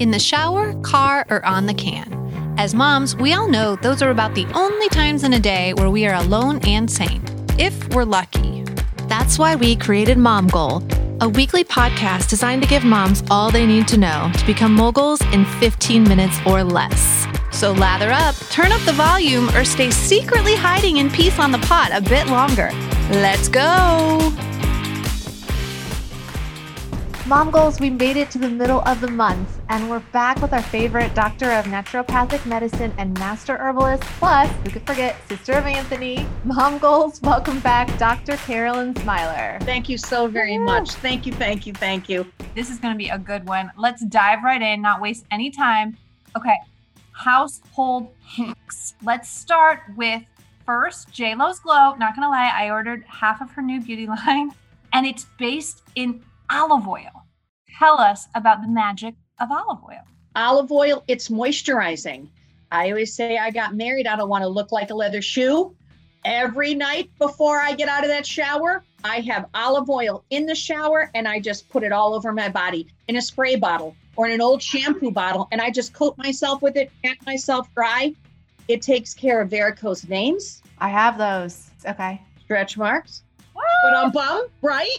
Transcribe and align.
in 0.00 0.10
the 0.10 0.18
shower, 0.18 0.74
car, 0.82 1.24
or 1.30 1.44
on 1.44 1.66
the 1.66 1.74
can. 1.74 2.16
As 2.58 2.74
moms, 2.74 3.14
we 3.14 3.34
all 3.34 3.48
know 3.48 3.76
those 3.76 4.02
are 4.02 4.10
about 4.10 4.34
the 4.34 4.46
only 4.54 4.88
times 4.88 5.22
in 5.24 5.34
a 5.34 5.38
day 5.38 5.72
where 5.74 5.90
we 5.90 6.06
are 6.06 6.14
alone 6.14 6.58
and 6.64 6.90
sane, 6.90 7.22
if 7.58 7.88
we're 7.94 8.04
lucky. 8.04 8.64
That's 9.08 9.38
why 9.38 9.56
we 9.56 9.76
created 9.76 10.18
Mom 10.18 10.48
Goal, 10.48 10.82
a 11.20 11.28
weekly 11.28 11.64
podcast 11.64 12.28
designed 12.28 12.62
to 12.62 12.68
give 12.68 12.82
moms 12.82 13.22
all 13.30 13.50
they 13.50 13.66
need 13.66 13.86
to 13.88 13.98
know 13.98 14.30
to 14.36 14.46
become 14.46 14.74
moguls 14.74 15.20
in 15.32 15.44
15 15.44 16.04
minutes 16.04 16.38
or 16.46 16.64
less. 16.64 17.26
So 17.52 17.72
lather 17.72 18.10
up, 18.10 18.34
turn 18.50 18.72
up 18.72 18.80
the 18.82 18.92
volume, 18.92 19.48
or 19.50 19.64
stay 19.64 19.90
secretly 19.90 20.54
hiding 20.54 20.96
in 20.96 21.10
peace 21.10 21.38
on 21.38 21.52
the 21.52 21.58
pot 21.58 21.90
a 21.92 22.00
bit 22.00 22.26
longer. 22.28 22.70
Let's 23.10 23.48
go! 23.48 24.49
Mom 27.30 27.52
Goals, 27.52 27.78
we 27.78 27.90
made 27.90 28.16
it 28.16 28.28
to 28.32 28.38
the 28.38 28.50
middle 28.50 28.80
of 28.88 29.00
the 29.00 29.08
month, 29.08 29.60
and 29.68 29.88
we're 29.88 30.00
back 30.10 30.42
with 30.42 30.52
our 30.52 30.62
favorite 30.62 31.14
doctor 31.14 31.48
of 31.52 31.64
naturopathic 31.66 32.44
medicine 32.44 32.92
and 32.98 33.16
master 33.20 33.56
herbalist, 33.56 34.02
plus, 34.18 34.50
who 34.64 34.70
could 34.70 34.84
forget, 34.84 35.14
sister 35.28 35.52
of 35.52 35.64
Anthony. 35.64 36.26
Mom 36.42 36.78
Goals, 36.78 37.22
welcome 37.22 37.60
back, 37.60 37.86
Dr. 37.98 38.36
Carolyn 38.38 38.96
Smiler. 38.96 39.60
Thank 39.60 39.88
you 39.88 39.96
so 39.96 40.26
very 40.26 40.58
much. 40.58 40.90
Thank 40.90 41.24
you, 41.24 41.32
thank 41.32 41.68
you, 41.68 41.72
thank 41.72 42.08
you. 42.08 42.26
This 42.56 42.68
is 42.68 42.80
going 42.80 42.94
to 42.94 42.98
be 42.98 43.10
a 43.10 43.18
good 43.18 43.46
one. 43.46 43.70
Let's 43.76 44.04
dive 44.06 44.42
right 44.42 44.60
in, 44.60 44.82
not 44.82 45.00
waste 45.00 45.24
any 45.30 45.52
time. 45.52 45.96
Okay, 46.36 46.56
household 47.12 48.12
hacks. 48.24 48.94
Let's 49.04 49.28
start 49.28 49.82
with 49.96 50.20
first 50.66 51.12
JLo's 51.12 51.60
Glow. 51.60 51.94
Not 51.94 52.16
going 52.16 52.26
to 52.26 52.28
lie, 52.28 52.52
I 52.52 52.70
ordered 52.70 53.04
half 53.06 53.40
of 53.40 53.52
her 53.52 53.62
new 53.62 53.80
beauty 53.80 54.08
line, 54.08 54.50
and 54.92 55.06
it's 55.06 55.26
based 55.38 55.82
in 55.94 56.24
olive 56.52 56.88
oil 56.88 57.19
tell 57.80 57.98
us 57.98 58.28
about 58.34 58.60
the 58.60 58.68
magic 58.68 59.14
of 59.40 59.50
olive 59.50 59.82
oil. 59.82 60.02
Olive 60.36 60.70
oil, 60.70 61.02
it's 61.08 61.28
moisturizing. 61.28 62.28
I 62.70 62.90
always 62.90 63.14
say 63.14 63.38
I 63.38 63.50
got 63.50 63.74
married. 63.74 64.06
I 64.06 64.16
don't 64.16 64.28
want 64.28 64.42
to 64.42 64.48
look 64.48 64.70
like 64.70 64.90
a 64.90 64.94
leather 64.94 65.22
shoe. 65.22 65.74
Every 66.24 66.74
night 66.74 67.10
before 67.18 67.58
I 67.58 67.72
get 67.72 67.88
out 67.88 68.04
of 68.04 68.10
that 68.10 68.26
shower, 68.26 68.84
I 69.02 69.20
have 69.20 69.46
olive 69.54 69.88
oil 69.88 70.24
in 70.28 70.44
the 70.44 70.54
shower 70.54 71.10
and 71.14 71.26
I 71.26 71.40
just 71.40 71.68
put 71.70 71.82
it 71.82 71.90
all 71.90 72.14
over 72.14 72.32
my 72.32 72.50
body 72.50 72.86
in 73.08 73.16
a 73.16 73.22
spray 73.22 73.56
bottle 73.56 73.96
or 74.14 74.26
in 74.26 74.32
an 74.32 74.42
old 74.42 74.62
shampoo 74.62 75.10
bottle 75.10 75.48
and 75.50 75.62
I 75.62 75.70
just 75.70 75.94
coat 75.94 76.18
myself 76.18 76.60
with 76.60 76.76
it, 76.76 76.92
pat 77.02 77.16
myself 77.24 77.66
dry. 77.74 78.14
It 78.68 78.82
takes 78.82 79.14
care 79.14 79.40
of 79.40 79.48
varicose 79.48 80.02
veins. 80.02 80.62
I 80.78 80.90
have 80.90 81.16
those. 81.16 81.70
Okay. 81.88 82.20
Stretch 82.44 82.76
marks. 82.76 83.22
But 83.54 83.96
I'm 83.96 84.12
bum, 84.12 84.48
right? 84.60 84.98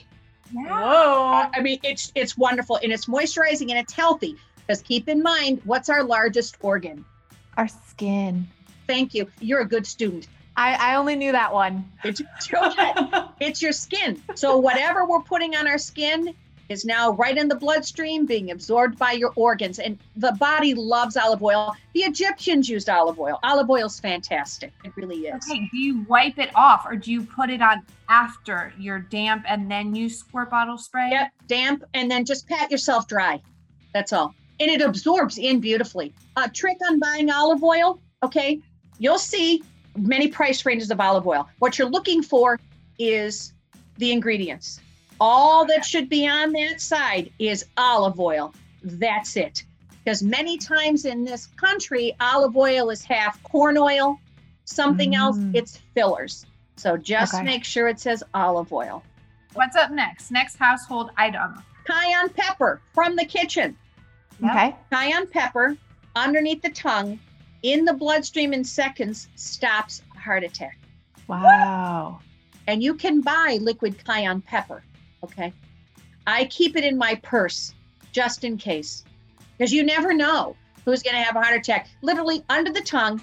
Whoa. 0.53 1.49
I 1.53 1.61
mean, 1.61 1.79
it's 1.83 2.11
it's 2.15 2.37
wonderful 2.37 2.79
and 2.83 2.91
it's 2.91 3.05
moisturizing 3.05 3.69
and 3.69 3.77
it's 3.77 3.93
healthy. 3.93 4.35
Because 4.55 4.81
keep 4.81 5.09
in 5.09 5.21
mind, 5.21 5.61
what's 5.65 5.89
our 5.89 6.03
largest 6.03 6.57
organ? 6.61 7.03
Our 7.57 7.67
skin. 7.67 8.47
Thank 8.87 9.13
you. 9.13 9.29
You're 9.39 9.61
a 9.61 9.67
good 9.67 9.85
student. 9.85 10.27
I, 10.55 10.73
I 10.73 10.95
only 10.95 11.15
knew 11.15 11.31
that 11.31 11.53
one. 11.53 11.89
It's, 12.03 12.21
it's 13.39 13.61
your 13.61 13.71
skin. 13.71 14.21
So 14.35 14.57
whatever 14.57 15.05
we're 15.05 15.21
putting 15.21 15.55
on 15.55 15.67
our 15.67 15.77
skin 15.77 16.35
is 16.71 16.85
now 16.85 17.11
right 17.11 17.37
in 17.37 17.47
the 17.47 17.55
bloodstream, 17.55 18.25
being 18.25 18.51
absorbed 18.51 18.97
by 18.97 19.11
your 19.11 19.31
organs. 19.35 19.79
And 19.79 19.99
the 20.15 20.31
body 20.33 20.73
loves 20.73 21.17
olive 21.17 21.43
oil. 21.43 21.75
The 21.93 22.01
Egyptians 22.01 22.69
used 22.69 22.89
olive 22.89 23.19
oil. 23.19 23.39
Olive 23.43 23.69
oil's 23.69 23.99
fantastic. 23.99 24.71
It 24.83 24.93
really 24.95 25.27
is. 25.27 25.45
Okay, 25.49 25.69
do 25.71 25.77
you 25.77 26.03
wipe 26.07 26.39
it 26.39 26.49
off 26.55 26.85
or 26.85 26.95
do 26.95 27.11
you 27.11 27.23
put 27.23 27.49
it 27.49 27.61
on 27.61 27.83
after 28.09 28.73
you're 28.79 28.99
damp 28.99 29.45
and 29.47 29.69
then 29.69 29.93
use 29.93 30.17
squirt 30.17 30.49
bottle 30.49 30.77
spray? 30.77 31.09
Yep, 31.11 31.31
damp 31.47 31.83
and 31.93 32.09
then 32.09 32.25
just 32.25 32.47
pat 32.47 32.71
yourself 32.71 33.07
dry. 33.07 33.41
That's 33.93 34.13
all. 34.13 34.33
And 34.59 34.69
it 34.69 34.81
absorbs 34.81 35.37
in 35.37 35.59
beautifully. 35.59 36.13
A 36.37 36.49
trick 36.49 36.77
on 36.87 36.99
buying 36.99 37.29
olive 37.29 37.63
oil, 37.63 37.99
okay? 38.23 38.59
You'll 38.99 39.19
see 39.19 39.63
many 39.97 40.27
price 40.27 40.65
ranges 40.65 40.91
of 40.91 40.99
olive 40.99 41.27
oil. 41.27 41.49
What 41.59 41.77
you're 41.77 41.89
looking 41.89 42.23
for 42.23 42.59
is 42.97 43.53
the 43.97 44.11
ingredients 44.11 44.79
all 45.21 45.65
that 45.67 45.85
should 45.85 46.09
be 46.09 46.27
on 46.27 46.51
that 46.51 46.81
side 46.81 47.31
is 47.39 47.65
olive 47.77 48.19
oil. 48.19 48.53
That's 48.83 49.37
it. 49.37 49.63
Because 50.03 50.23
many 50.23 50.57
times 50.57 51.05
in 51.05 51.23
this 51.23 51.45
country, 51.45 52.15
olive 52.19 52.57
oil 52.57 52.89
is 52.89 53.03
half 53.03 53.41
corn 53.43 53.77
oil, 53.77 54.19
something 54.65 55.11
mm. 55.11 55.17
else, 55.17 55.37
it's 55.53 55.77
fillers. 55.93 56.47
So 56.75 56.97
just 56.97 57.35
okay. 57.35 57.43
make 57.43 57.63
sure 57.63 57.87
it 57.87 57.99
says 57.99 58.23
olive 58.33 58.73
oil. 58.73 59.03
What's 59.53 59.75
up 59.75 59.91
next? 59.91 60.31
Next 60.31 60.55
household 60.55 61.11
item 61.17 61.63
cayenne 61.85 62.29
pepper 62.29 62.81
from 62.93 63.15
the 63.15 63.25
kitchen. 63.25 63.77
Okay. 64.43 64.75
Cayenne 64.91 65.27
pepper 65.27 65.77
underneath 66.15 66.61
the 66.61 66.69
tongue 66.69 67.19
in 67.63 67.85
the 67.85 67.93
bloodstream 67.93 68.53
in 68.53 68.63
seconds 68.63 69.27
stops 69.35 70.01
a 70.15 70.19
heart 70.19 70.43
attack. 70.43 70.79
Wow. 71.27 72.19
And 72.67 72.81
you 72.81 72.95
can 72.95 73.21
buy 73.21 73.59
liquid 73.61 74.03
cayenne 74.03 74.41
pepper. 74.41 74.83
Okay. 75.23 75.53
I 76.27 76.45
keep 76.45 76.75
it 76.75 76.83
in 76.83 76.97
my 76.97 77.15
purse 77.15 77.73
just 78.11 78.43
in 78.43 78.57
case 78.57 79.03
because 79.57 79.73
you 79.73 79.83
never 79.83 80.13
know 80.13 80.55
who's 80.85 81.03
going 81.03 81.15
to 81.15 81.21
have 81.21 81.35
a 81.35 81.41
heart 81.41 81.55
attack. 81.55 81.87
Literally 82.01 82.43
under 82.49 82.71
the 82.71 82.81
tongue, 82.81 83.21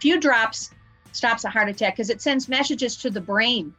few 0.00 0.20
drops 0.20 0.70
stops 1.12 1.44
a 1.44 1.48
heart 1.48 1.68
attack 1.68 1.94
because 1.94 2.10
it 2.10 2.20
sends 2.20 2.48
messages 2.48 2.96
to 2.96 3.10
the 3.10 3.20
brain 3.20 3.74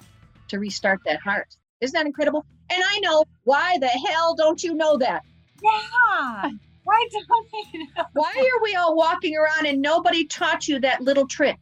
to 0.48 0.60
restart 0.60 1.00
that 1.06 1.20
heart. 1.20 1.56
Isn't 1.82 1.94
that 1.94 2.06
incredible? 2.06 2.46
And 2.70 2.82
I 2.86 3.00
know 3.00 3.24
why 3.44 3.78
the 3.80 3.88
hell 3.88 4.36
don't 4.36 4.62
you 4.64 4.76
know 4.76 4.98
that? 4.98 5.24
Yeah. 5.64 6.52
Why 6.86 7.08
don't 7.12 7.48
you 7.72 7.88
know? 7.96 8.06
Why 8.14 8.32
are 8.34 8.64
we 8.64 8.74
all 8.74 8.96
walking 8.96 9.38
around 9.38 9.68
and 9.68 9.80
nobody 9.80 10.26
taught 10.26 10.68
you 10.68 10.80
that 10.80 11.02
little 11.02 11.28
trick? 11.28 11.58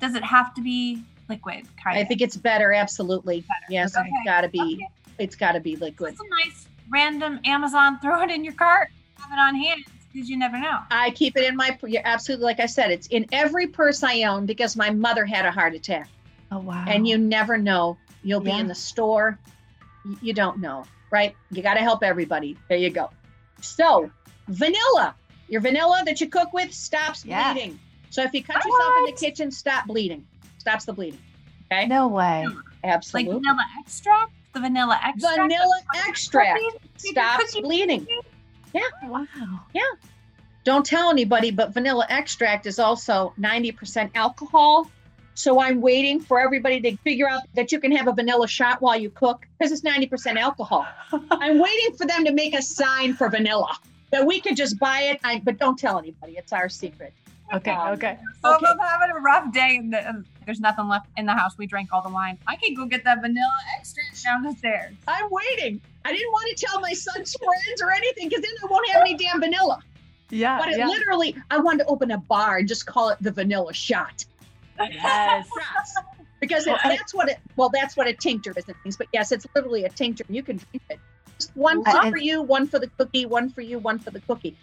Does 0.00 0.14
it 0.14 0.24
have 0.24 0.54
to 0.54 0.62
be 0.62 1.02
liquid? 1.28 1.66
Kind 1.82 1.98
I 1.98 2.04
think 2.04 2.22
it's 2.22 2.38
better. 2.38 2.72
Absolutely. 2.72 3.40
Better. 3.40 3.66
Yes, 3.68 3.94
okay. 3.94 4.08
it's 4.08 4.24
got 4.24 4.42
to 4.42 4.48
be. 4.48 4.60
Okay 4.60 5.01
it's 5.22 5.36
got 5.36 5.52
to 5.52 5.60
be 5.60 5.76
liquid. 5.76 6.12
It's 6.12 6.20
a 6.20 6.44
nice 6.44 6.66
random 6.90 7.40
Amazon. 7.44 7.98
Throw 8.00 8.22
it 8.22 8.30
in 8.30 8.44
your 8.44 8.54
cart. 8.54 8.90
Have 9.18 9.30
it 9.32 9.40
on 9.40 9.54
hand 9.54 9.84
because 10.12 10.28
you 10.28 10.36
never 10.36 10.58
know. 10.58 10.80
I 10.90 11.10
keep 11.12 11.36
it 11.36 11.44
in 11.44 11.56
my. 11.56 11.78
You're 11.86 12.02
absolutely 12.04 12.44
like 12.44 12.60
I 12.60 12.66
said. 12.66 12.90
It's 12.90 13.06
in 13.08 13.26
every 13.32 13.68
purse 13.68 14.02
I 14.02 14.24
own 14.24 14.46
because 14.46 14.76
my 14.76 14.90
mother 14.90 15.24
had 15.24 15.46
a 15.46 15.50
heart 15.50 15.74
attack. 15.74 16.08
Oh 16.50 16.58
wow! 16.58 16.84
And 16.88 17.06
you 17.06 17.18
never 17.18 17.56
know. 17.56 17.96
You'll 18.22 18.44
yeah. 18.44 18.54
be 18.54 18.60
in 18.60 18.66
the 18.66 18.74
store. 18.74 19.38
You 20.20 20.32
don't 20.32 20.60
know, 20.60 20.84
right? 21.10 21.34
You 21.50 21.62
got 21.62 21.74
to 21.74 21.80
help 21.80 22.02
everybody. 22.02 22.56
There 22.68 22.78
you 22.78 22.90
go. 22.90 23.10
So 23.60 24.10
vanilla. 24.48 25.14
Your 25.48 25.60
vanilla 25.60 26.02
that 26.06 26.20
you 26.20 26.28
cook 26.28 26.52
with 26.52 26.72
stops 26.72 27.24
yeah. 27.24 27.52
bleeding. 27.52 27.78
So 28.10 28.22
if 28.22 28.32
you 28.32 28.42
cut 28.42 28.56
what? 28.56 28.64
yourself 28.64 28.94
in 28.98 29.04
the 29.06 29.12
kitchen, 29.12 29.50
stop 29.50 29.86
bleeding. 29.86 30.26
Stops 30.58 30.86
the 30.86 30.92
bleeding. 30.92 31.20
Okay. 31.70 31.86
No 31.86 32.08
way. 32.08 32.46
Absolutely. 32.84 33.34
Like 33.34 33.42
vanilla 33.42 33.64
extract 33.78 34.32
the 34.52 34.60
vanilla 34.60 34.98
extract. 35.02 35.40
Vanilla 35.40 35.80
extract 36.06 36.60
stops 36.96 37.60
bleeding. 37.60 38.06
Yeah. 38.74 38.80
Wow. 39.04 39.26
Yeah. 39.74 39.82
Don't 40.64 40.86
tell 40.86 41.10
anybody, 41.10 41.50
but 41.50 41.74
vanilla 41.74 42.06
extract 42.08 42.66
is 42.66 42.78
also 42.78 43.34
90% 43.38 44.10
alcohol. 44.14 44.90
So 45.34 45.60
I'm 45.60 45.80
waiting 45.80 46.20
for 46.20 46.40
everybody 46.40 46.80
to 46.82 46.96
figure 46.98 47.28
out 47.28 47.42
that 47.54 47.72
you 47.72 47.80
can 47.80 47.90
have 47.92 48.06
a 48.06 48.12
vanilla 48.12 48.46
shot 48.46 48.80
while 48.80 48.98
you 48.98 49.10
cook 49.10 49.46
because 49.58 49.72
it's 49.72 49.80
90% 49.80 50.36
alcohol. 50.36 50.86
I'm 51.30 51.58
waiting 51.58 51.96
for 51.96 52.06
them 52.06 52.24
to 52.26 52.32
make 52.32 52.54
a 52.54 52.62
sign 52.62 53.14
for 53.14 53.28
vanilla 53.28 53.76
that 54.10 54.26
we 54.26 54.40
could 54.40 54.56
just 54.56 54.78
buy 54.78 55.02
it. 55.02 55.20
I, 55.24 55.40
but 55.42 55.58
don't 55.58 55.78
tell 55.78 55.98
anybody. 55.98 56.34
It's 56.36 56.52
our 56.52 56.68
secret. 56.68 57.14
Okay. 57.52 57.70
Um, 57.70 57.92
okay. 57.92 58.18
So 58.42 58.54
okay. 58.54 58.66
I'm 58.66 58.78
having 58.78 59.14
a 59.14 59.20
rough 59.20 59.52
day 59.52 59.76
and 59.76 59.92
the, 59.92 60.24
there's 60.46 60.60
nothing 60.60 60.88
left 60.88 61.06
in 61.16 61.26
the 61.26 61.32
house. 61.32 61.56
We 61.58 61.66
drank 61.66 61.92
all 61.92 62.02
the 62.02 62.08
wine. 62.08 62.38
I 62.46 62.56
can 62.56 62.74
go 62.74 62.86
get 62.86 63.04
that 63.04 63.20
vanilla 63.20 63.52
extract 63.78 64.22
down 64.24 64.42
the 64.42 64.52
stairs. 64.54 64.94
I'm 65.06 65.28
waiting. 65.30 65.80
I 66.04 66.12
didn't 66.12 66.32
want 66.32 66.56
to 66.56 66.66
tell 66.66 66.80
my 66.80 66.92
son's 66.92 67.34
friends 67.34 67.82
or 67.82 67.90
anything 67.90 68.28
because 68.28 68.42
then 68.42 68.52
I 68.62 68.66
won't 68.66 68.88
have 68.90 69.02
any 69.02 69.16
damn 69.16 69.40
vanilla. 69.40 69.80
Yeah. 70.30 70.58
But 70.58 70.70
it 70.70 70.78
yeah. 70.78 70.88
literally, 70.88 71.36
I 71.50 71.58
wanted 71.58 71.84
to 71.84 71.86
open 71.86 72.10
a 72.10 72.18
bar 72.18 72.58
and 72.58 72.66
just 72.66 72.86
call 72.86 73.10
it 73.10 73.18
the 73.20 73.30
vanilla 73.30 73.72
shot. 73.74 74.24
Yes. 74.80 75.46
because 76.40 76.66
it, 76.66 76.76
that's 76.82 77.14
what 77.14 77.28
it, 77.28 77.38
well, 77.56 77.70
that's 77.72 77.96
what 77.96 78.08
a 78.08 78.14
tincture 78.14 78.52
is 78.56 78.64
and 78.66 78.76
things. 78.82 78.96
But 78.96 79.08
yes, 79.12 79.30
it's 79.30 79.46
literally 79.54 79.84
a 79.84 79.90
tincture. 79.90 80.24
You 80.28 80.42
can 80.42 80.56
drink 80.56 80.82
it. 80.90 80.98
Just 81.38 81.56
one 81.56 81.84
for 81.84 82.18
you, 82.18 82.42
one 82.42 82.66
for 82.66 82.78
the 82.78 82.88
cookie, 82.88 83.26
one 83.26 83.50
for 83.50 83.60
you, 83.60 83.78
one 83.78 83.98
for 83.98 84.10
the 84.10 84.20
cookie. 84.20 84.56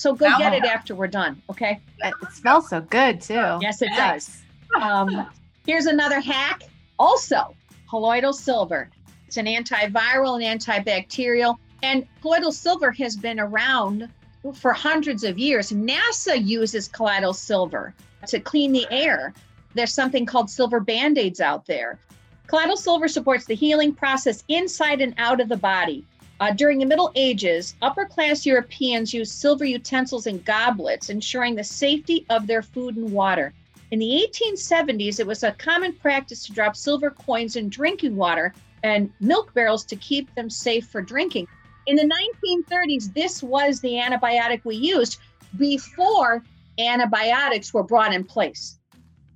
So 0.00 0.14
go 0.14 0.30
get 0.38 0.54
it 0.54 0.64
after 0.64 0.94
we're 0.94 1.08
done, 1.08 1.42
okay? 1.50 1.78
It 1.98 2.14
smells 2.32 2.70
so 2.70 2.80
good 2.80 3.20
too. 3.20 3.58
Yes, 3.60 3.82
it 3.82 3.90
does. 3.94 4.40
Um, 4.80 5.26
here's 5.66 5.84
another 5.84 6.20
hack. 6.20 6.62
Also, 6.98 7.54
colloidal 7.86 8.32
silver. 8.32 8.88
It's 9.26 9.36
an 9.36 9.44
antiviral 9.44 10.42
and 10.42 10.58
antibacterial. 10.58 11.58
And 11.82 12.06
colloidal 12.22 12.50
silver 12.50 12.90
has 12.92 13.14
been 13.14 13.38
around 13.38 14.08
for 14.54 14.72
hundreds 14.72 15.22
of 15.22 15.38
years. 15.38 15.70
NASA 15.70 16.42
uses 16.42 16.88
colloidal 16.88 17.34
silver 17.34 17.92
to 18.26 18.40
clean 18.40 18.72
the 18.72 18.86
air. 18.90 19.34
There's 19.74 19.92
something 19.92 20.24
called 20.24 20.48
silver 20.48 20.80
band 20.80 21.18
aids 21.18 21.42
out 21.42 21.66
there. 21.66 21.98
Colloidal 22.46 22.78
silver 22.78 23.06
supports 23.06 23.44
the 23.44 23.54
healing 23.54 23.92
process 23.92 24.44
inside 24.48 25.02
and 25.02 25.14
out 25.18 25.42
of 25.42 25.50
the 25.50 25.58
body. 25.58 26.06
Uh, 26.40 26.50
during 26.52 26.78
the 26.78 26.86
Middle 26.86 27.12
Ages, 27.16 27.76
upper 27.82 28.06
class 28.06 28.46
Europeans 28.46 29.12
used 29.12 29.32
silver 29.32 29.66
utensils 29.66 30.26
and 30.26 30.42
goblets, 30.42 31.10
ensuring 31.10 31.54
the 31.54 31.62
safety 31.62 32.24
of 32.30 32.46
their 32.46 32.62
food 32.62 32.96
and 32.96 33.12
water. 33.12 33.52
In 33.90 33.98
the 33.98 34.26
1870s, 34.34 35.20
it 35.20 35.26
was 35.26 35.42
a 35.42 35.52
common 35.52 35.92
practice 35.92 36.46
to 36.46 36.52
drop 36.52 36.76
silver 36.76 37.10
coins 37.10 37.56
in 37.56 37.68
drinking 37.68 38.16
water 38.16 38.54
and 38.82 39.12
milk 39.20 39.52
barrels 39.52 39.84
to 39.84 39.96
keep 39.96 40.34
them 40.34 40.48
safe 40.48 40.86
for 40.86 41.02
drinking. 41.02 41.46
In 41.86 41.96
the 41.96 42.10
1930s, 42.46 43.12
this 43.12 43.42
was 43.42 43.80
the 43.80 43.94
antibiotic 43.94 44.64
we 44.64 44.76
used 44.76 45.18
before 45.58 46.42
antibiotics 46.78 47.74
were 47.74 47.82
brought 47.82 48.14
in 48.14 48.24
place. 48.24 48.78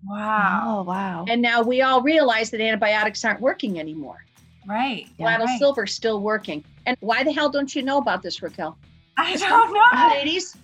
Wow. 0.06 0.62
Oh, 0.64 0.82
wow. 0.84 1.24
And 1.28 1.42
now 1.42 1.62
we 1.62 1.82
all 1.82 2.00
realize 2.00 2.50
that 2.50 2.62
antibiotics 2.62 3.24
aren't 3.24 3.40
working 3.40 3.78
anymore. 3.78 4.24
Right. 4.66 5.06
Gladys 5.18 5.46
right. 5.46 5.58
Silver's 5.58 5.94
still 5.94 6.20
working. 6.20 6.64
And 6.86 6.96
why 7.00 7.22
the 7.24 7.32
hell 7.32 7.48
don't 7.50 7.74
you 7.74 7.82
know 7.82 7.98
about 7.98 8.22
this, 8.22 8.42
Raquel? 8.42 8.76
I 9.16 9.36
don't 9.36 9.72
know. 9.72 10.08
Ladies, 10.14 10.56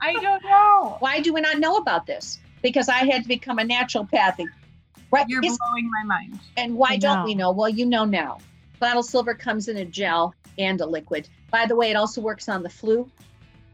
I 0.00 0.14
don't 0.14 0.42
know. 0.44 0.96
why 1.00 1.20
do 1.20 1.32
we 1.32 1.40
not 1.40 1.58
know 1.58 1.76
about 1.76 2.06
this? 2.06 2.38
Because 2.62 2.88
I 2.88 2.98
had 3.10 3.22
to 3.22 3.28
become 3.28 3.58
a 3.58 3.64
naturopathic. 3.64 4.46
Right? 5.10 5.26
You're 5.28 5.40
It's- 5.40 5.58
blowing 5.58 5.90
my 5.90 6.04
mind. 6.04 6.38
and 6.56 6.74
why 6.76 6.96
don't 6.96 7.24
we 7.24 7.34
know? 7.34 7.50
Well, 7.50 7.68
you 7.68 7.86
know 7.86 8.04
now. 8.04 8.38
Bottle 8.80 9.02
silver 9.02 9.34
comes 9.34 9.68
in 9.68 9.76
a 9.78 9.84
gel 9.84 10.34
and 10.58 10.80
a 10.80 10.86
liquid. 10.86 11.28
By 11.50 11.66
the 11.66 11.74
way, 11.76 11.90
it 11.90 11.96
also 11.96 12.20
works 12.20 12.48
on 12.48 12.62
the 12.62 12.68
flu, 12.68 13.10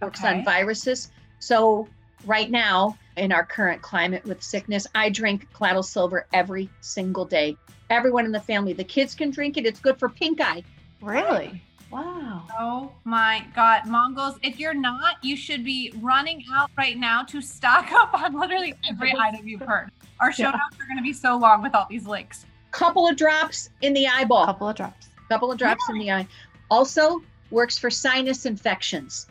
works 0.01 0.21
Okay. 0.21 0.39
on 0.39 0.45
viruses. 0.45 1.11
So 1.41 1.89
right 2.25 2.51
now, 2.51 2.97
in 3.17 3.33
our 3.33 3.45
current 3.45 3.83
climate 3.83 4.25
with 4.25 4.43
sickness, 4.43 4.87
I 4.95 5.11
drink 5.11 5.49
Colloidal 5.53 5.83
Silver 5.83 6.27
every 6.33 6.71
single 6.81 7.25
day. 7.25 7.57
Everyone 7.91 8.25
in 8.25 8.33
the 8.33 8.41
family, 8.41 8.73
the 8.73 8.85
kids 8.85 9.15
can 9.15 9.31
drink 9.31 9.57
it. 9.57 9.67
It's 9.67 9.81
good 9.81 9.99
for 9.99 10.09
pink 10.09 10.41
eye. 10.41 10.63
Really? 11.01 11.63
Wow. 11.91 12.43
Oh 12.59 12.93
my 13.05 13.45
God, 13.55 13.87
Mom 13.87 14.15
Goals! 14.15 14.37
If 14.43 14.59
you're 14.59 14.75
not, 14.75 15.17
you 15.23 15.37
should 15.37 15.63
be 15.65 15.93
running 16.01 16.43
out 16.53 16.71
right 16.77 16.97
now 16.99 17.23
to 17.25 17.41
stock 17.41 17.93
up 17.93 18.15
on 18.15 18.39
literally 18.39 18.75
every 18.89 19.13
item 19.19 19.47
you've 19.47 19.61
heard. 19.61 19.91
Our 20.21 20.33
show 20.33 20.45
Yeah. 20.45 20.51
notes 20.53 20.77
are 20.81 20.87
going 20.87 20.97
to 20.97 21.03
be 21.03 21.13
so 21.13 21.37
long 21.37 21.63
with 21.63 21.75
all 21.75 21.87
these 21.89 22.07
links. 22.07 22.47
Couple 22.73 23.07
of 23.09 23.17
drops 23.17 23.69
in 23.83 23.93
the 23.93 24.09
eyeball. 24.09 24.47
couple 24.47 24.69
of 24.69 24.77
drops. 24.77 25.09
couple 25.29 25.53
of 25.53 25.59
drops 25.59 25.85
in 25.91 25.99
the 25.99 26.11
eye. 26.11 26.27
Also 26.71 27.23
works 27.51 27.79
for 27.79 27.91
sinus 27.91 28.47
infections. 28.47 29.29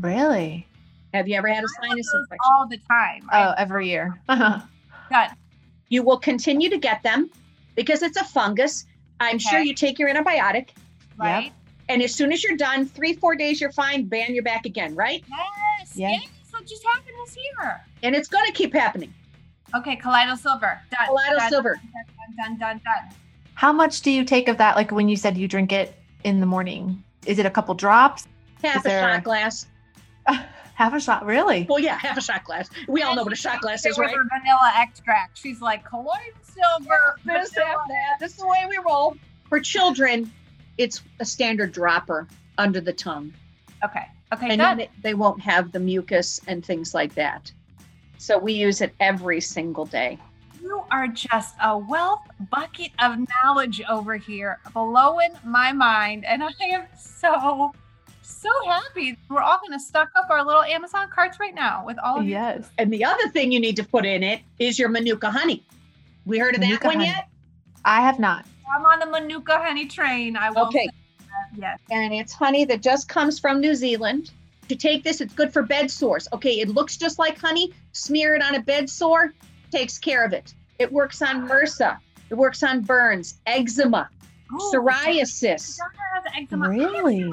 Really? 0.00 0.66
Have 1.14 1.28
you 1.28 1.36
ever 1.36 1.46
had 1.48 1.62
a 1.62 1.68
sinus 1.68 2.06
those 2.12 2.22
infection? 2.22 2.38
all 2.56 2.66
the 2.66 2.78
time. 2.88 3.28
Oh, 3.32 3.54
every 3.58 3.88
year. 3.88 4.18
Uh-huh. 4.28 4.60
got 5.10 5.36
You 5.90 6.02
will 6.02 6.18
continue 6.18 6.70
to 6.70 6.78
get 6.78 7.02
them 7.04 7.30
because 7.74 8.02
it's 8.02 8.16
a 8.16 8.24
fungus. 8.24 8.84
I'm 9.20 9.38
sure 9.38 9.60
you 9.60 9.74
take 9.74 9.98
your 9.98 10.12
antibiotic, 10.12 10.70
right. 11.16 11.52
and 11.88 12.02
as 12.02 12.14
soon 12.14 12.32
as 12.32 12.42
you're 12.42 12.56
done, 12.56 12.86
three, 12.86 13.12
four 13.12 13.36
days, 13.36 13.60
you're 13.60 13.70
fine. 13.72 14.06
Bam, 14.06 14.32
you're 14.34 14.42
back 14.42 14.66
again, 14.66 14.94
right? 14.96 15.22
Yes, 15.30 15.96
Yeah. 15.96 16.10
yes. 16.10 16.28
What 16.50 16.66
just 16.66 16.84
happened 16.84 17.14
this 17.24 17.36
year? 17.36 17.80
And 18.02 18.14
it's 18.16 18.28
going 18.28 18.44
to 18.46 18.52
keep 18.52 18.74
happening. 18.74 19.12
Okay, 19.74 19.96
Colloidal 19.96 20.36
Silver. 20.36 20.78
Done. 20.90 21.06
Colloidal 21.06 21.38
done, 21.38 21.50
Silver. 21.50 21.74
Done, 21.76 22.36
done, 22.36 22.58
done, 22.58 22.80
done. 22.84 23.16
How 23.54 23.72
much 23.72 24.02
do 24.02 24.10
you 24.10 24.24
take 24.24 24.48
of 24.48 24.58
that? 24.58 24.76
Like 24.76 24.90
when 24.90 25.08
you 25.08 25.16
said 25.16 25.36
you 25.36 25.46
drink 25.48 25.72
it 25.72 25.94
in 26.24 26.40
the 26.40 26.46
morning, 26.46 27.02
is 27.26 27.38
it 27.38 27.46
a 27.46 27.50
couple 27.50 27.74
drops? 27.74 28.26
Half 28.62 28.76
Is 28.76 28.80
a 28.86 28.88
there- 28.88 29.00
shot 29.14 29.24
glass. 29.24 29.66
Half 30.74 30.94
a 30.94 31.00
shot? 31.00 31.24
Really? 31.26 31.66
Well, 31.68 31.78
yeah, 31.78 31.98
half 31.98 32.16
a 32.16 32.20
shot 32.22 32.44
glass. 32.44 32.68
We 32.88 33.02
all 33.02 33.14
know 33.14 33.22
what 33.22 33.32
a 33.32 33.36
shot 33.36 33.60
glass 33.60 33.84
is, 33.84 33.98
right? 33.98 34.10
vanilla 34.10 34.72
extract. 34.74 35.36
She's 35.38 35.60
like, 35.60 35.84
Colloidal 35.84 36.32
Silver. 36.54 37.16
This, 37.24 37.52
vanilla." 37.52 37.84
that. 37.88 38.16
This 38.20 38.32
is 38.32 38.38
the 38.38 38.46
way 38.46 38.66
we 38.68 38.78
roll. 38.84 39.16
For 39.48 39.60
children, 39.60 40.30
it's 40.78 41.02
a 41.20 41.24
standard 41.24 41.72
dropper 41.72 42.26
under 42.58 42.80
the 42.80 42.92
tongue. 42.92 43.32
Okay. 43.84 44.06
Okay, 44.32 44.48
and 44.48 44.60
then 44.60 44.78
they, 44.78 44.90
they 45.02 45.14
won't 45.14 45.40
have 45.42 45.72
the 45.72 45.78
mucus 45.78 46.40
and 46.46 46.64
things 46.64 46.94
like 46.94 47.14
that. 47.14 47.52
So 48.16 48.38
we 48.38 48.54
use 48.54 48.80
it 48.80 48.94
every 48.98 49.40
single 49.40 49.84
day. 49.84 50.18
You 50.62 50.84
are 50.90 51.08
just 51.08 51.54
a 51.62 51.76
wealth 51.76 52.22
bucket 52.50 52.92
of 53.00 53.18
knowledge 53.28 53.82
over 53.90 54.16
here, 54.16 54.58
blowing 54.72 55.32
my 55.44 55.72
mind. 55.72 56.24
And 56.24 56.42
I 56.42 56.52
am 56.66 56.84
so, 56.96 57.72
so 58.22 58.48
happy. 58.66 59.18
We're 59.28 59.42
all 59.42 59.58
going 59.58 59.78
to 59.78 59.84
stock 59.84 60.10
up 60.14 60.30
our 60.30 60.46
little 60.46 60.62
Amazon 60.62 61.10
carts 61.10 61.40
right 61.40 61.54
now 61.54 61.84
with 61.84 61.98
all 61.98 62.20
of 62.20 62.24
you. 62.24 62.30
Yes. 62.30 62.70
And 62.78 62.92
the 62.92 63.04
other 63.04 63.28
thing 63.30 63.52
you 63.52 63.60
need 63.60 63.76
to 63.76 63.84
put 63.84 64.06
in 64.06 64.22
it 64.22 64.40
is 64.58 64.78
your 64.78 64.88
Manuka 64.88 65.30
honey. 65.30 65.62
We 66.24 66.38
heard 66.38 66.54
of 66.54 66.60
that 66.60 66.84
one 66.84 66.96
honey. 66.96 67.06
yet? 67.08 67.28
I 67.84 68.00
have 68.00 68.18
not. 68.18 68.46
I'm 68.74 68.84
on 68.86 69.00
the 69.00 69.06
Manuka 69.06 69.58
honey 69.58 69.86
train. 69.86 70.36
I 70.36 70.50
will 70.50 70.66
Okay. 70.68 70.86
say 70.86 70.90
Yes. 71.56 71.78
And 71.90 72.14
it's 72.14 72.32
honey 72.32 72.64
that 72.66 72.80
just 72.80 73.08
comes 73.08 73.38
from 73.38 73.60
New 73.60 73.74
Zealand. 73.74 74.30
To 74.68 74.76
take 74.76 75.04
this, 75.04 75.20
it's 75.20 75.34
good 75.34 75.52
for 75.52 75.62
bed 75.62 75.90
sores. 75.90 76.26
Okay, 76.32 76.60
it 76.60 76.68
looks 76.70 76.96
just 76.96 77.18
like 77.18 77.38
honey. 77.38 77.72
Smear 77.92 78.34
it 78.36 78.42
on 78.42 78.54
a 78.54 78.60
bed 78.60 78.88
sore, 78.88 79.34
takes 79.70 79.98
care 79.98 80.24
of 80.24 80.32
it. 80.32 80.54
It 80.78 80.90
works 80.90 81.20
on 81.20 81.46
MRSA. 81.46 81.98
It 82.30 82.34
works 82.34 82.62
on 82.62 82.80
burns, 82.80 83.40
eczema, 83.46 84.08
Ooh, 84.54 84.56
psoriasis. 84.72 85.78
Oh, 85.78 85.84
my 85.84 86.22
daughter 86.22 86.28
has 86.34 86.42
eczema. 86.42 86.68
Really? 86.70 87.24
Oh 87.24 87.30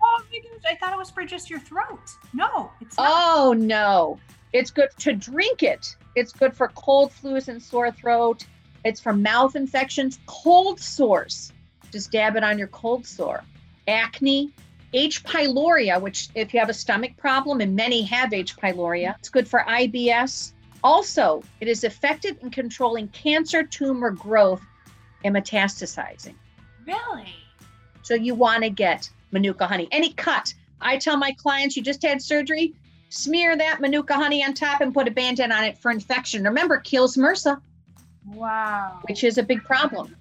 my 0.00 0.24
goodness. 0.40 0.62
I 0.70 0.76
thought 0.76 0.92
it 0.94 0.98
was 0.98 1.10
for 1.10 1.24
just 1.24 1.50
your 1.50 1.60
throat. 1.60 2.00
No, 2.32 2.70
it's 2.80 2.96
not. 2.96 3.06
Oh 3.10 3.52
no. 3.52 4.18
It's 4.56 4.70
good 4.70 4.88
to 5.00 5.12
drink 5.12 5.62
it. 5.62 5.94
It's 6.14 6.32
good 6.32 6.56
for 6.56 6.68
cold 6.68 7.12
flus 7.12 7.48
and 7.48 7.62
sore 7.62 7.90
throat. 7.90 8.46
It's 8.86 9.00
for 9.00 9.12
mouth 9.12 9.54
infections, 9.54 10.18
cold 10.24 10.80
sores. 10.80 11.52
Just 11.92 12.10
dab 12.10 12.36
it 12.36 12.42
on 12.42 12.58
your 12.58 12.68
cold 12.68 13.04
sore. 13.06 13.44
Acne, 13.86 14.50
H. 14.94 15.22
pylori, 15.24 16.00
which 16.00 16.30
if 16.34 16.54
you 16.54 16.60
have 16.60 16.70
a 16.70 16.74
stomach 16.74 17.18
problem, 17.18 17.60
and 17.60 17.76
many 17.76 18.00
have 18.04 18.32
H. 18.32 18.56
pylori, 18.56 19.14
it's 19.18 19.28
good 19.28 19.46
for 19.46 19.60
IBS. 19.68 20.52
Also, 20.82 21.42
it 21.60 21.68
is 21.68 21.84
effective 21.84 22.38
in 22.40 22.50
controlling 22.50 23.08
cancer 23.08 23.62
tumor 23.62 24.10
growth 24.10 24.62
and 25.22 25.36
metastasizing. 25.36 26.34
Really? 26.86 27.28
So 28.00 28.14
you 28.14 28.34
want 28.34 28.62
to 28.62 28.70
get 28.70 29.10
Manuka 29.32 29.66
honey. 29.66 29.86
Any 29.92 30.14
cut. 30.14 30.54
I 30.80 30.96
tell 30.96 31.18
my 31.18 31.32
clients, 31.32 31.76
you 31.76 31.82
just 31.82 32.02
had 32.02 32.22
surgery, 32.22 32.74
smear 33.08 33.56
that 33.56 33.80
Manuka 33.80 34.14
honey 34.14 34.44
on 34.44 34.54
top 34.54 34.80
and 34.80 34.92
put 34.92 35.08
a 35.08 35.10
band-aid 35.10 35.50
on 35.50 35.64
it 35.64 35.78
for 35.78 35.90
infection. 35.90 36.44
Remember, 36.44 36.78
kills 36.78 37.16
MRSA, 37.16 37.60
Wow. 38.26 38.98
which 39.08 39.24
is 39.24 39.38
a 39.38 39.42
big 39.42 39.62
problem. 39.64 40.16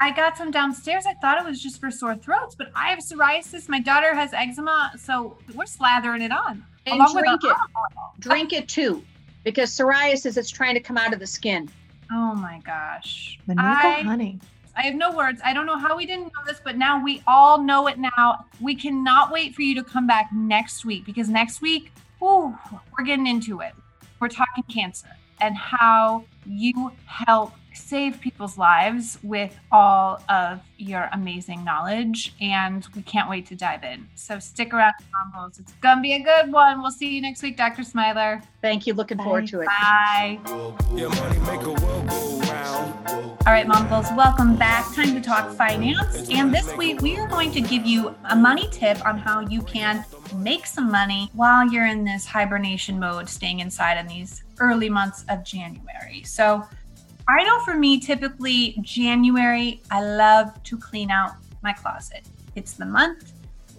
I 0.00 0.10
got 0.12 0.36
some 0.36 0.50
downstairs. 0.50 1.06
I 1.06 1.14
thought 1.14 1.38
it 1.38 1.44
was 1.46 1.62
just 1.62 1.80
for 1.80 1.90
sore 1.90 2.14
throats, 2.16 2.54
but 2.54 2.70
I 2.74 2.88
have 2.90 2.98
psoriasis. 2.98 3.66
My 3.68 3.80
daughter 3.80 4.14
has 4.14 4.34
eczema, 4.34 4.92
so 4.98 5.38
we're 5.54 5.64
slathering 5.64 6.20
it 6.22 6.30
on. 6.32 6.62
And 6.84 6.96
along 7.00 7.14
drink 7.14 7.44
our 7.44 7.50
it. 7.50 7.56
olive. 7.74 8.20
Drink 8.20 8.52
it 8.52 8.68
too, 8.68 9.02
because 9.42 9.70
psoriasis 9.70 10.36
is 10.36 10.50
trying 10.50 10.74
to 10.74 10.80
come 10.80 10.98
out 10.98 11.14
of 11.14 11.18
the 11.18 11.26
skin. 11.26 11.70
Oh 12.12 12.34
my 12.34 12.60
gosh. 12.64 13.38
Manuka 13.46 13.66
I, 13.66 14.02
honey. 14.02 14.38
I 14.76 14.82
have 14.82 14.94
no 14.94 15.10
words. 15.12 15.40
I 15.42 15.54
don't 15.54 15.64
know 15.64 15.78
how 15.78 15.96
we 15.96 16.04
didn't 16.04 16.26
know 16.26 16.44
this, 16.46 16.60
but 16.62 16.76
now 16.76 17.02
we 17.02 17.22
all 17.26 17.62
know 17.62 17.86
it 17.86 17.98
now. 17.98 18.44
We 18.60 18.74
cannot 18.74 19.32
wait 19.32 19.54
for 19.54 19.62
you 19.62 19.74
to 19.76 19.82
come 19.82 20.06
back 20.06 20.28
next 20.34 20.84
week 20.84 21.06
because 21.06 21.30
next 21.30 21.62
week, 21.62 21.90
ooh, 22.22 22.56
we're 22.96 23.04
getting 23.04 23.26
into 23.26 23.60
it. 23.60 23.72
We're 24.20 24.28
talking 24.28 24.64
cancer 24.64 25.08
and 25.40 25.56
how 25.56 26.24
you 26.46 26.92
help 27.04 27.52
save 27.76 28.20
people's 28.20 28.58
lives 28.58 29.18
with 29.22 29.56
all 29.70 30.22
of 30.28 30.60
your 30.78 31.08
amazing 31.12 31.64
knowledge. 31.64 32.34
And 32.40 32.86
we 32.94 33.02
can't 33.02 33.28
wait 33.28 33.46
to 33.46 33.56
dive 33.56 33.84
in. 33.84 34.08
So 34.14 34.38
stick 34.38 34.72
around, 34.72 34.94
Combos. 35.14 35.58
It's 35.58 35.72
going 35.74 35.98
to 35.98 36.02
be 36.02 36.14
a 36.14 36.22
good 36.22 36.52
one. 36.52 36.82
We'll 36.82 36.90
see 36.90 37.14
you 37.14 37.20
next 37.20 37.42
week, 37.42 37.56
Dr. 37.56 37.84
Smiler. 37.84 38.42
Thank 38.62 38.86
you. 38.86 38.94
Looking 38.94 39.18
forward 39.18 39.44
Bye. 39.44 39.50
to 39.50 39.60
it. 39.60 39.66
Bye. 39.66 40.40
Your 40.94 41.10
money 41.10 41.38
make 41.40 41.62
a 41.62 41.72
world. 41.72 42.26
All 43.46 43.52
right, 43.52 43.66
Mom 43.66 43.88
Goals, 43.88 44.06
welcome 44.16 44.56
back. 44.56 44.92
Time 44.94 45.14
to 45.14 45.20
talk 45.20 45.52
finance. 45.52 46.28
And 46.30 46.52
this 46.52 46.76
week, 46.76 47.00
we 47.00 47.16
are 47.16 47.28
going 47.28 47.52
to 47.52 47.60
give 47.60 47.86
you 47.86 48.14
a 48.30 48.34
money 48.34 48.68
tip 48.72 49.04
on 49.06 49.18
how 49.18 49.40
you 49.40 49.62
can 49.62 50.04
make 50.36 50.66
some 50.66 50.90
money 50.90 51.30
while 51.32 51.70
you're 51.70 51.86
in 51.86 52.04
this 52.04 52.26
hibernation 52.26 52.98
mode, 52.98 53.28
staying 53.28 53.60
inside 53.60 53.98
in 53.98 54.08
these 54.08 54.42
early 54.58 54.90
months 54.90 55.24
of 55.28 55.44
January. 55.44 56.22
So, 56.24 56.64
I 57.28 57.42
know 57.44 57.60
for 57.60 57.74
me, 57.74 57.98
typically 57.98 58.76
January, 58.82 59.82
I 59.90 60.02
love 60.02 60.62
to 60.62 60.78
clean 60.78 61.10
out 61.10 61.32
my 61.62 61.72
closet. 61.72 62.26
It's 62.54 62.74
the 62.74 62.86
month 62.86 63.32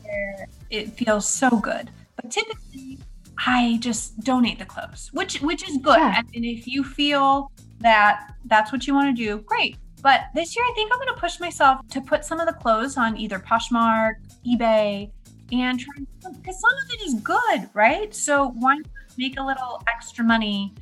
where 0.04 0.48
it 0.70 0.92
feels 0.92 1.28
so 1.28 1.50
good. 1.50 1.90
But 2.16 2.30
typically, 2.30 3.00
I 3.38 3.78
just 3.80 4.20
donate 4.22 4.60
the 4.60 4.66
clothes, 4.66 5.10
which 5.14 5.42
which 5.42 5.68
is 5.70 5.78
good. 5.78 5.98
Yeah. 5.98 6.22
And 6.34 6.46
if 6.46 6.68
you 6.68 6.84
feel 6.84 7.52
that 7.80 8.34
that's 8.46 8.72
what 8.72 8.88
you 8.88 8.94
want 8.94 9.16
to 9.16 9.24
do, 9.24 9.40
great. 9.40 9.78
But 10.02 10.26
this 10.36 10.56
year, 10.56 10.66
I 10.66 10.74
think 10.76 10.92
I'm 10.92 11.00
going 11.00 11.14
to 11.14 11.20
push 11.20 11.40
myself 11.40 11.88
to 11.90 12.02
put 12.02 12.26
some 12.26 12.40
of 12.40 12.48
the 12.48 12.54
clothes 12.54 12.98
on 12.98 13.18
either 13.18 13.40
Poshmark, 13.40 14.16
eBay, 14.46 15.12
and 15.52 15.80
try 15.80 15.94
because 15.98 16.60
some 16.60 16.72
of 16.84 16.94
it 16.94 17.02
is 17.08 17.14
good, 17.22 17.70
right? 17.74 18.14
So 18.14 18.50
why 18.60 18.76
not 18.76 18.86
make 19.18 19.40
a 19.40 19.44
little 19.44 19.82
extra 19.88 20.24
money 20.24 20.74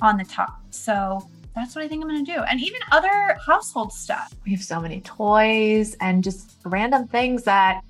on 0.00 0.16
the 0.16 0.24
top? 0.24 0.60
So 0.70 1.28
that's 1.54 1.74
what 1.74 1.84
I 1.84 1.88
think 1.88 2.02
I'm 2.02 2.08
going 2.08 2.24
to 2.24 2.32
do, 2.32 2.40
and 2.42 2.60
even 2.60 2.80
other 2.90 3.36
household 3.44 3.92
stuff. 3.92 4.32
We 4.44 4.52
have 4.52 4.62
so 4.62 4.80
many 4.80 5.00
toys 5.02 5.94
and 6.00 6.24
just 6.24 6.56
random 6.64 7.06
things 7.06 7.42
that 7.44 7.82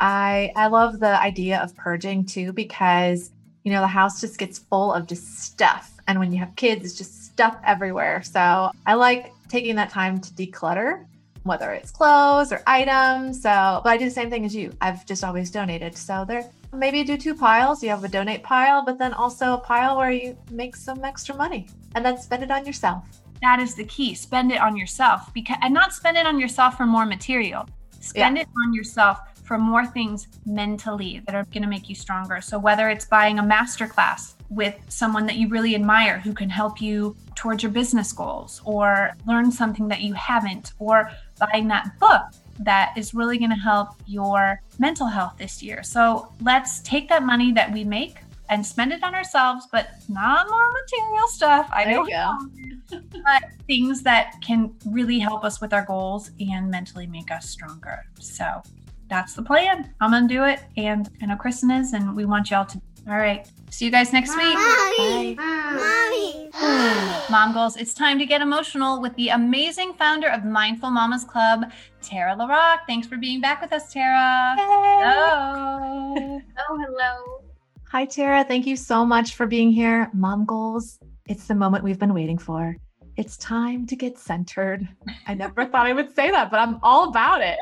I 0.00 0.52
I 0.56 0.68
love 0.68 1.00
the 1.00 1.20
idea 1.20 1.60
of 1.60 1.76
purging 1.76 2.24
too 2.24 2.52
because 2.52 3.30
you 3.64 3.72
know 3.72 3.80
the 3.80 3.86
house 3.86 4.20
just 4.20 4.38
gets 4.38 4.58
full 4.58 4.92
of 4.94 5.06
just 5.06 5.40
stuff 5.40 5.92
and 6.08 6.18
when 6.18 6.32
you 6.32 6.38
have 6.38 6.56
kids 6.56 6.84
it's 6.84 6.94
just 6.94 7.26
stuff 7.26 7.56
everywhere. 7.64 8.22
So 8.22 8.70
I 8.86 8.94
like 8.94 9.32
taking 9.48 9.76
that 9.76 9.90
time 9.90 10.20
to 10.20 10.32
declutter 10.32 11.04
whether 11.42 11.72
it's 11.72 11.90
clothes 11.90 12.52
or 12.52 12.62
items. 12.66 13.42
So, 13.42 13.80
but 13.82 13.90
I 13.90 13.96
do 13.96 14.04
the 14.04 14.10
same 14.10 14.30
thing 14.30 14.44
as 14.44 14.54
you. 14.54 14.72
I've 14.80 15.06
just 15.06 15.24
always 15.24 15.50
donated. 15.50 15.96
So 15.96 16.24
there 16.26 16.44
maybe 16.72 17.04
do 17.04 17.16
two 17.16 17.34
piles. 17.34 17.82
You 17.82 17.90
have 17.90 18.04
a 18.04 18.08
donate 18.08 18.42
pile, 18.42 18.84
but 18.84 18.98
then 18.98 19.12
also 19.12 19.54
a 19.54 19.58
pile 19.58 19.96
where 19.96 20.10
you 20.10 20.36
make 20.50 20.76
some 20.76 21.04
extra 21.04 21.34
money 21.34 21.68
and 21.94 22.04
then 22.04 22.18
spend 22.18 22.42
it 22.42 22.50
on 22.50 22.64
yourself. 22.66 23.04
That 23.42 23.60
is 23.60 23.74
the 23.74 23.84
key. 23.84 24.14
Spend 24.14 24.52
it 24.52 24.60
on 24.60 24.76
yourself 24.76 25.32
because 25.32 25.56
and 25.62 25.72
not 25.72 25.92
spend 25.92 26.16
it 26.16 26.26
on 26.26 26.38
yourself 26.38 26.76
for 26.76 26.86
more 26.86 27.06
material. 27.06 27.68
Spend 28.00 28.36
yeah. 28.36 28.42
it 28.42 28.48
on 28.64 28.74
yourself 28.74 29.18
for 29.44 29.58
more 29.58 29.84
things 29.84 30.28
mentally 30.46 31.22
that 31.26 31.34
are 31.34 31.44
going 31.46 31.62
to 31.62 31.68
make 31.68 31.88
you 31.88 31.94
stronger. 31.94 32.40
So 32.40 32.58
whether 32.58 32.88
it's 32.88 33.04
buying 33.04 33.40
a 33.40 33.42
masterclass 33.42 34.34
with 34.48 34.76
someone 34.88 35.26
that 35.26 35.36
you 35.36 35.48
really 35.48 35.74
admire 35.74 36.20
who 36.20 36.32
can 36.32 36.48
help 36.48 36.80
you 36.80 37.16
towards 37.34 37.62
your 37.62 37.72
business 37.72 38.12
goals 38.12 38.60
or 38.64 39.16
learn 39.26 39.50
something 39.50 39.88
that 39.88 40.02
you 40.02 40.12
haven't 40.14 40.74
or 40.78 41.10
buying 41.38 41.66
that 41.68 41.98
book 41.98 42.22
that 42.60 42.92
is 42.96 43.14
really 43.14 43.38
going 43.38 43.50
to 43.50 43.56
help 43.56 43.90
your 44.06 44.62
mental 44.78 45.06
health 45.06 45.34
this 45.38 45.62
year. 45.62 45.82
So 45.82 46.32
let's 46.42 46.80
take 46.80 47.08
that 47.08 47.22
money 47.22 47.52
that 47.52 47.72
we 47.72 47.84
make 47.84 48.18
and 48.50 48.66
spend 48.66 48.92
it 48.92 49.02
on 49.02 49.14
ourselves, 49.14 49.66
but 49.70 49.90
not 50.08 50.44
on 50.44 50.50
more 50.50 50.70
material 50.82 51.28
stuff. 51.28 51.68
I 51.72 51.84
there 51.84 52.04
know. 52.04 52.38
but 53.24 53.44
things 53.66 54.02
that 54.02 54.34
can 54.44 54.74
really 54.86 55.18
help 55.18 55.44
us 55.44 55.60
with 55.60 55.72
our 55.72 55.84
goals 55.84 56.32
and 56.40 56.68
mentally 56.68 57.06
make 57.06 57.30
us 57.30 57.48
stronger. 57.48 58.04
So 58.18 58.60
that's 59.08 59.34
the 59.34 59.42
plan. 59.42 59.92
I'm 60.00 60.10
gonna 60.10 60.28
do 60.28 60.44
it, 60.44 60.60
and 60.76 61.08
I 61.22 61.26
know 61.26 61.36
Kristen 61.36 61.70
is, 61.70 61.92
and 61.92 62.14
we 62.14 62.24
want 62.24 62.50
y'all 62.50 62.64
to. 62.66 62.80
All 63.08 63.16
right. 63.16 63.46
See 63.70 63.84
you 63.84 63.90
guys 63.90 64.12
next 64.12 64.36
week. 64.36 64.54
Mommy. 64.54 65.34
Mommy. 65.34 66.50
Mom 67.30 67.54
goals. 67.54 67.76
It's 67.76 67.94
time 67.94 68.18
to 68.18 68.26
get 68.26 68.40
emotional 68.42 69.00
with 69.00 69.14
the 69.16 69.30
amazing 69.30 69.94
founder 69.94 70.28
of 70.28 70.44
Mindful 70.44 70.90
Mamas 70.90 71.24
Club, 71.24 71.70
Tara 72.02 72.36
LaRock. 72.36 72.80
Thanks 72.86 73.06
for 73.06 73.16
being 73.16 73.40
back 73.40 73.62
with 73.62 73.72
us, 73.72 73.92
Tara. 73.92 74.54
Hello. 74.58 76.40
Oh, 76.68 76.78
hello. 76.86 77.42
Hi, 77.90 78.04
Tara. 78.04 78.44
Thank 78.44 78.66
you 78.66 78.76
so 78.76 79.04
much 79.04 79.34
for 79.34 79.46
being 79.46 79.70
here. 79.72 80.10
Mom 80.12 80.44
goals. 80.44 80.98
It's 81.26 81.46
the 81.46 81.54
moment 81.54 81.82
we've 81.82 81.98
been 81.98 82.12
waiting 82.12 82.38
for. 82.38 82.76
It's 83.16 83.36
time 83.38 83.86
to 83.86 83.96
get 83.96 84.18
centered. 84.18 84.86
I 85.26 85.34
never 85.34 85.64
thought 85.64 85.86
I 85.86 85.92
would 85.92 86.14
say 86.14 86.30
that, 86.30 86.50
but 86.50 86.60
I'm 86.60 86.78
all 86.82 87.08
about 87.08 87.40
it. 87.40 87.58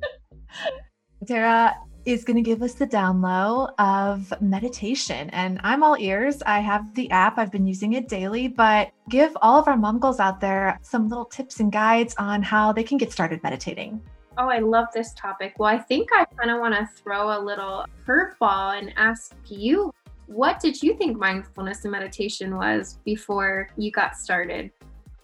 Tara 1.26 1.74
is 2.04 2.24
going 2.24 2.36
to 2.36 2.42
give 2.42 2.62
us 2.62 2.74
the 2.74 2.86
download 2.86 3.72
of 3.78 4.32
meditation. 4.40 5.30
And 5.30 5.60
I'm 5.62 5.82
all 5.82 5.96
ears. 5.98 6.42
I 6.46 6.60
have 6.60 6.94
the 6.94 7.10
app, 7.10 7.38
I've 7.38 7.52
been 7.52 7.66
using 7.66 7.94
it 7.94 8.08
daily, 8.08 8.48
but 8.48 8.90
give 9.08 9.36
all 9.42 9.58
of 9.58 9.68
our 9.68 9.76
mom 9.76 9.98
goals 9.98 10.20
out 10.20 10.40
there 10.40 10.78
some 10.82 11.08
little 11.08 11.24
tips 11.24 11.60
and 11.60 11.70
guides 11.70 12.14
on 12.18 12.42
how 12.42 12.72
they 12.72 12.82
can 12.82 12.98
get 12.98 13.12
started 13.12 13.42
meditating. 13.42 14.00
Oh, 14.38 14.48
I 14.48 14.58
love 14.58 14.86
this 14.94 15.12
topic. 15.14 15.54
Well, 15.58 15.68
I 15.68 15.78
think 15.78 16.08
I 16.12 16.24
kind 16.24 16.50
of 16.50 16.60
want 16.60 16.74
to 16.74 16.88
throw 17.02 17.36
a 17.36 17.40
little 17.40 17.84
curveball 18.06 18.78
and 18.78 18.92
ask 18.96 19.34
you 19.48 19.92
what 20.26 20.60
did 20.60 20.80
you 20.80 20.94
think 20.94 21.18
mindfulness 21.18 21.84
and 21.84 21.90
meditation 21.90 22.56
was 22.56 23.00
before 23.04 23.68
you 23.76 23.90
got 23.90 24.16
started? 24.16 24.70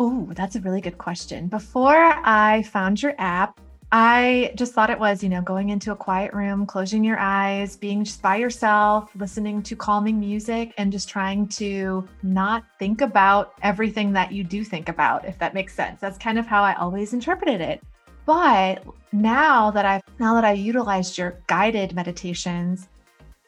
Oh, 0.00 0.28
that's 0.32 0.56
a 0.56 0.60
really 0.60 0.80
good 0.80 0.98
question. 0.98 1.46
Before 1.46 1.94
I 1.94 2.64
found 2.64 3.00
your 3.00 3.14
app, 3.18 3.60
I 3.98 4.52
just 4.56 4.74
thought 4.74 4.90
it 4.90 4.98
was, 4.98 5.22
you 5.22 5.30
know, 5.30 5.40
going 5.40 5.70
into 5.70 5.90
a 5.90 5.96
quiet 5.96 6.34
room, 6.34 6.66
closing 6.66 7.02
your 7.02 7.18
eyes, 7.18 7.78
being 7.78 8.04
just 8.04 8.20
by 8.20 8.36
yourself, 8.36 9.10
listening 9.16 9.62
to 9.62 9.74
calming 9.74 10.20
music, 10.20 10.74
and 10.76 10.92
just 10.92 11.08
trying 11.08 11.48
to 11.60 12.06
not 12.22 12.64
think 12.78 13.00
about 13.00 13.54
everything 13.62 14.12
that 14.12 14.32
you 14.32 14.44
do 14.44 14.64
think 14.64 14.90
about, 14.90 15.24
if 15.24 15.38
that 15.38 15.54
makes 15.54 15.74
sense. 15.74 15.98
That's 15.98 16.18
kind 16.18 16.38
of 16.38 16.46
how 16.46 16.62
I 16.62 16.74
always 16.74 17.14
interpreted 17.14 17.62
it. 17.62 17.82
But 18.26 18.84
now 19.12 19.70
that 19.70 19.86
I've 19.86 20.02
now 20.18 20.34
that 20.34 20.44
I 20.44 20.52
utilized 20.52 21.16
your 21.16 21.40
guided 21.46 21.94
meditations, 21.94 22.88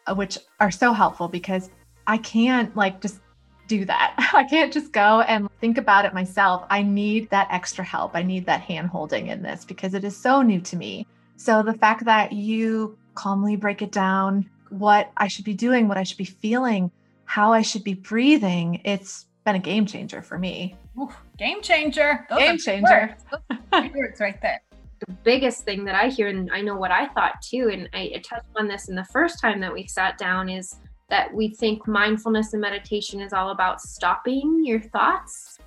uh, 0.07 0.15
which 0.15 0.39
are 0.61 0.71
so 0.71 0.95
helpful 0.95 1.29
because 1.29 1.69
I 2.07 2.17
can't 2.17 2.75
like 2.75 3.03
just 3.03 3.21
do 3.69 3.85
that. 3.85 4.15
I 4.35 4.45
can't 4.45 4.73
just 4.73 4.93
go 4.93 5.21
and 5.21 5.49
think 5.61 5.79
about 5.79 6.05
it 6.05 6.15
myself. 6.15 6.65
I 6.71 6.83
need 6.83 7.31
that 7.31 7.49
extra 7.51 7.85
help. 7.85 8.13
I 8.15 8.23
need 8.23 8.47
that 8.47 8.63
hand 8.63 8.89
holding 8.89 9.29
in 9.29 9.43
this 9.43 9.65
because 9.65 9.95
it 9.95 10.03
is 10.03 10.17
so 10.17 10.43
new 10.43 10.61
to 10.63 10.77
me. 10.77 11.07
So 11.37 11.63
the 11.63 11.75
fact 11.75 12.05
that 12.07 12.33
you 12.33 12.99
calmly 13.15 13.55
break 13.55 13.83
it 13.83 13.93
down, 13.93 14.49
what 14.71 15.13
I 15.17 15.29
should 15.29 15.45
be 15.45 15.55
doing, 15.55 15.87
what 15.87 15.97
I 15.97 16.03
should 16.03 16.19
be 16.19 16.25
feeling, 16.25 16.91
how 17.27 17.53
I 17.53 17.63
should 17.63 17.85
be 17.85 17.95
breathing, 17.95 18.81
it's 18.85 19.27
been 19.45 19.55
a 19.55 19.61
game 19.61 19.87
changer 19.87 20.23
for 20.23 20.39
me. 20.39 20.77
Oof, 21.01 21.15
game 21.39 21.63
changer. 21.63 22.27
Those 22.29 22.39
game 22.39 22.59
changer. 22.59 23.17
Words 23.73 24.21
right 24.21 24.41
there. 24.43 24.61
The 25.07 25.13
biggest 25.23 25.63
thing 25.63 25.85
that 25.85 25.95
I 25.95 26.09
hear, 26.09 26.27
and 26.27 26.51
I 26.53 26.61
know 26.61 26.75
what 26.75 26.91
I 26.91 27.07
thought 27.09 27.41
too, 27.41 27.71
and 27.73 27.89
I 27.93 28.21
touched 28.25 28.49
on 28.57 28.67
this 28.67 28.89
in 28.89 28.97
the 28.97 29.05
first 29.05 29.41
time 29.41 29.61
that 29.61 29.73
we 29.73 29.87
sat 29.87 30.19
down, 30.19 30.49
is 30.49 30.81
that 31.09 31.33
we 31.33 31.49
think 31.49 31.87
mindfulness 31.87 32.53
and 32.53 32.61
meditation 32.61 33.21
is 33.21 33.33
all 33.33 33.51
about 33.51 33.81
stopping 33.81 34.65
your 34.65 34.81
thoughts. 34.81 35.59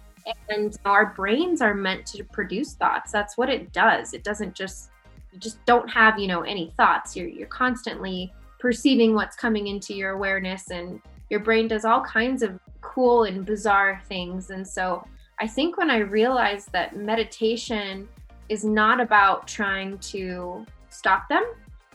And 0.49 0.77
our 0.85 1.13
brains 1.13 1.61
are 1.61 1.73
meant 1.73 2.05
to 2.07 2.23
produce 2.23 2.75
thoughts. 2.75 3.11
That's 3.11 3.37
what 3.37 3.49
it 3.49 3.73
does. 3.73 4.13
It 4.13 4.23
doesn't 4.23 4.53
just 4.53 4.89
you 5.31 5.39
just 5.39 5.63
don't 5.65 5.89
have 5.89 6.19
you 6.19 6.27
know 6.27 6.41
any 6.41 6.73
thoughts. 6.77 7.15
You're 7.15 7.27
you're 7.27 7.47
constantly 7.47 8.31
perceiving 8.59 9.15
what's 9.15 9.35
coming 9.35 9.67
into 9.67 9.95
your 9.95 10.11
awareness 10.11 10.69
and 10.69 11.01
your 11.31 11.39
brain 11.39 11.67
does 11.67 11.85
all 11.85 12.01
kinds 12.01 12.43
of 12.43 12.59
cool 12.81 13.23
and 13.23 13.45
bizarre 13.45 14.01
things. 14.07 14.51
And 14.51 14.67
so 14.67 15.03
i 15.41 15.47
think 15.47 15.77
when 15.77 15.89
i 15.89 15.97
realized 15.97 16.71
that 16.71 16.95
meditation 16.95 18.07
is 18.47 18.63
not 18.63 19.01
about 19.01 19.47
trying 19.47 19.97
to 19.97 20.65
stop 20.89 21.27
them 21.27 21.43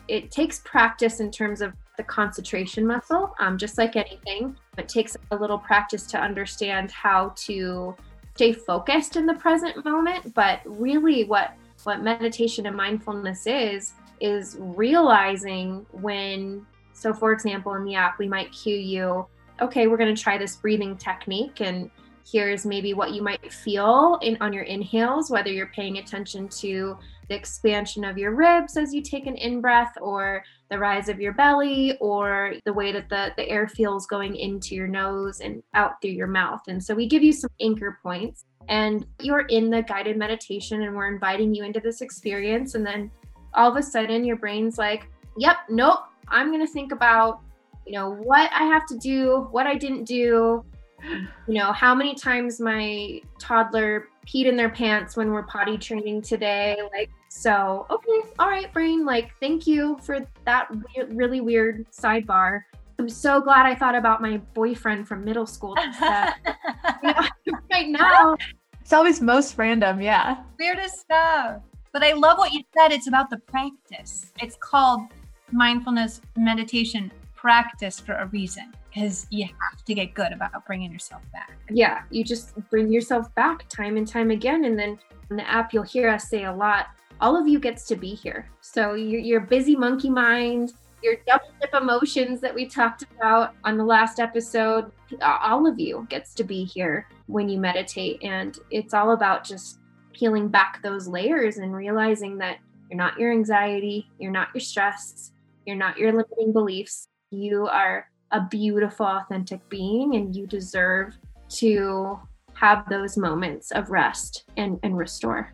it 0.07 0.29
takes 0.29 0.59
practice 0.59 1.19
in 1.19 1.31
terms 1.31 1.61
of 1.61 1.73
the 1.97 2.03
concentration 2.03 2.85
muscle, 2.85 3.35
um, 3.39 3.57
just 3.57 3.77
like 3.77 3.95
anything. 3.95 4.55
It 4.77 4.87
takes 4.87 5.17
a 5.31 5.35
little 5.35 5.57
practice 5.57 6.05
to 6.07 6.19
understand 6.19 6.91
how 6.91 7.33
to 7.35 7.95
stay 8.35 8.53
focused 8.53 9.15
in 9.15 9.25
the 9.25 9.33
present 9.33 9.83
moment. 9.83 10.33
But 10.33 10.61
really, 10.65 11.25
what 11.25 11.53
what 11.83 12.01
meditation 12.01 12.67
and 12.67 12.75
mindfulness 12.75 13.47
is 13.47 13.93
is 14.21 14.57
realizing 14.59 15.85
when. 15.91 16.65
So, 16.93 17.13
for 17.13 17.31
example, 17.31 17.75
in 17.75 17.83
the 17.83 17.93
app, 17.95 18.17
we 18.17 18.27
might 18.27 18.51
cue 18.51 18.77
you. 18.77 19.27
Okay, 19.61 19.87
we're 19.87 19.97
going 19.97 20.15
to 20.15 20.21
try 20.21 20.37
this 20.37 20.55
breathing 20.55 20.97
technique, 20.97 21.61
and 21.61 21.91
here's 22.29 22.65
maybe 22.65 22.93
what 22.93 23.13
you 23.13 23.21
might 23.21 23.53
feel 23.53 24.19
in 24.21 24.37
on 24.41 24.51
your 24.51 24.63
inhales, 24.63 25.29
whether 25.29 25.49
you're 25.49 25.67
paying 25.67 25.97
attention 25.97 26.47
to 26.49 26.97
the 27.29 27.35
expansion 27.35 28.03
of 28.03 28.17
your 28.17 28.35
ribs 28.35 28.77
as 28.77 28.93
you 28.93 29.01
take 29.01 29.27
an 29.27 29.35
in 29.35 29.61
breath 29.61 29.93
or 30.01 30.43
the 30.69 30.77
rise 30.77 31.09
of 31.09 31.19
your 31.19 31.33
belly 31.33 31.97
or 31.99 32.53
the 32.65 32.73
way 32.73 32.91
that 32.91 33.09
the, 33.09 33.33
the 33.37 33.47
air 33.47 33.67
feels 33.67 34.05
going 34.05 34.35
into 34.35 34.75
your 34.75 34.87
nose 34.87 35.39
and 35.39 35.63
out 35.73 36.01
through 36.01 36.11
your 36.11 36.27
mouth. 36.27 36.61
And 36.67 36.83
so 36.83 36.93
we 36.93 37.07
give 37.07 37.23
you 37.23 37.33
some 37.33 37.49
anchor 37.61 37.99
points 38.03 38.45
and 38.69 39.05
you're 39.21 39.45
in 39.47 39.69
the 39.69 39.81
guided 39.81 40.17
meditation 40.17 40.83
and 40.83 40.95
we're 40.95 41.11
inviting 41.11 41.53
you 41.53 41.63
into 41.63 41.79
this 41.79 42.01
experience. 42.01 42.75
And 42.75 42.85
then 42.85 43.09
all 43.53 43.71
of 43.71 43.77
a 43.77 43.83
sudden 43.83 44.25
your 44.25 44.35
brain's 44.35 44.77
like, 44.77 45.09
yep, 45.37 45.57
nope, 45.69 45.99
I'm 46.27 46.51
going 46.51 46.65
to 46.65 46.71
think 46.71 46.91
about, 46.91 47.41
you 47.85 47.93
know, 47.93 48.11
what 48.11 48.51
I 48.53 48.63
have 48.63 48.85
to 48.87 48.97
do, 48.97 49.47
what 49.51 49.67
I 49.67 49.75
didn't 49.75 50.03
do, 50.03 50.65
you 51.01 51.53
know, 51.53 51.71
how 51.71 51.95
many 51.95 52.15
times 52.15 52.59
my 52.59 53.21
toddler 53.39 54.09
peed 54.27 54.45
in 54.45 54.55
their 54.55 54.69
pants 54.69 55.15
when 55.15 55.31
we're 55.31 55.43
potty 55.43 55.77
training 55.77 56.21
today. 56.21 56.77
Like, 56.91 57.09
so, 57.29 57.85
okay, 57.89 58.29
all 58.39 58.47
right, 58.47 58.71
brain, 58.73 59.05
like, 59.05 59.31
thank 59.39 59.65
you 59.65 59.97
for 60.01 60.19
that 60.45 60.69
weird, 60.71 61.15
really 61.15 61.41
weird 61.41 61.85
sidebar. 61.91 62.61
I'm 62.99 63.09
so 63.09 63.39
glad 63.39 63.65
I 63.65 63.75
thought 63.75 63.95
about 63.95 64.21
my 64.21 64.37
boyfriend 64.53 65.07
from 65.07 65.23
middle 65.23 65.45
school. 65.45 65.75
That, 65.99 66.37
you 67.03 67.51
know, 67.51 67.59
right 67.71 67.89
now. 67.89 68.35
It's 68.81 68.93
always 68.93 69.21
most 69.21 69.57
random, 69.57 70.01
yeah. 70.01 70.43
Weirdest 70.59 70.99
stuff. 71.01 71.61
But 71.93 72.03
I 72.03 72.13
love 72.13 72.37
what 72.37 72.53
you 72.53 72.63
said. 72.77 72.91
It's 72.91 73.07
about 73.07 73.29
the 73.29 73.37
practice. 73.37 74.31
It's 74.41 74.57
called 74.59 75.01
mindfulness 75.51 76.21
meditation 76.35 77.11
practice 77.35 77.99
for 77.99 78.13
a 78.15 78.27
reason 78.27 78.73
because 78.97 79.27
you 79.29 79.45
have 79.45 79.85
to 79.85 79.93
get 79.93 80.13
good 80.13 80.31
about 80.31 80.65
bringing 80.65 80.91
yourself 80.91 81.21
back. 81.31 81.51
Yeah, 81.69 82.01
you 82.09 82.23
just 82.23 82.55
bring 82.69 82.91
yourself 82.91 83.33
back 83.35 83.67
time 83.69 83.97
and 83.97 84.07
time 84.07 84.31
again. 84.31 84.65
And 84.65 84.77
then 84.77 84.97
in 85.29 85.37
the 85.37 85.49
app, 85.49 85.73
you'll 85.73 85.83
hear 85.83 86.09
us 86.09 86.29
say 86.29 86.45
a 86.45 86.53
lot 86.53 86.87
all 87.19 87.35
of 87.35 87.47
you 87.47 87.59
gets 87.59 87.85
to 87.87 87.95
be 87.95 88.13
here. 88.13 88.47
So 88.61 88.93
your, 88.93 89.19
your 89.19 89.39
busy 89.39 89.75
monkey 89.75 90.09
mind, 90.09 90.73
your 91.01 91.15
double 91.25 91.47
dip 91.59 91.73
emotions 91.73 92.39
that 92.41 92.53
we 92.53 92.67
talked 92.67 93.05
about 93.17 93.55
on 93.63 93.75
the 93.75 93.83
last 93.83 94.19
episode, 94.19 94.91
all 95.21 95.65
of 95.65 95.79
you 95.79 96.05
gets 96.09 96.35
to 96.35 96.43
be 96.43 96.63
here 96.63 97.07
when 97.25 97.49
you 97.49 97.59
meditate. 97.59 98.23
And 98.23 98.57
it's 98.69 98.93
all 98.93 99.13
about 99.13 99.43
just 99.43 99.79
peeling 100.13 100.47
back 100.47 100.81
those 100.83 101.07
layers 101.07 101.57
and 101.57 101.73
realizing 101.73 102.37
that 102.37 102.59
You're 102.89 102.97
not 102.97 103.19
your 103.19 103.31
anxiety. 103.31 104.09
You're 104.19 104.31
not 104.31 104.49
your 104.53 104.61
stress. 104.61 105.31
You're 105.65 105.75
not 105.75 105.97
your 105.97 106.11
limiting 106.11 106.53
beliefs. 106.53 107.07
You 107.31 107.67
are 107.67 108.07
a 108.31 108.41
beautiful, 108.41 109.05
authentic 109.05 109.67
being, 109.69 110.15
and 110.15 110.35
you 110.35 110.47
deserve 110.47 111.13
to 111.49 112.19
have 112.53 112.87
those 112.89 113.17
moments 113.17 113.71
of 113.71 113.89
rest 113.89 114.45
and, 114.57 114.79
and 114.83 114.97
restore. 114.97 115.53